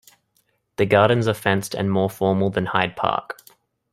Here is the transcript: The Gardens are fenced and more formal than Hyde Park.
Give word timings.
The 0.77 0.87
Gardens 0.87 1.27
are 1.27 1.33
fenced 1.35 1.75
and 1.75 1.91
more 1.91 2.09
formal 2.09 2.49
than 2.49 2.65
Hyde 2.65 2.95
Park. 2.95 3.37